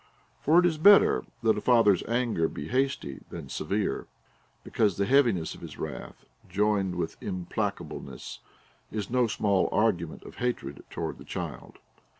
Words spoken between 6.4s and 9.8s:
joined with unplacableness, is no small